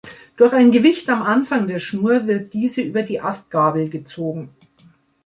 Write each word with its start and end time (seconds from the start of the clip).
Durch 0.35 0.51
ein 0.51 0.71
Gewicht 0.71 1.11
am 1.11 1.21
Anfang 1.21 1.67
der 1.67 1.77
Schnur 1.77 2.25
wird 2.25 2.55
diese 2.55 2.81
über 2.81 3.03
die 3.03 3.21
Astgabel 3.21 3.87
gezogen. 3.87 4.49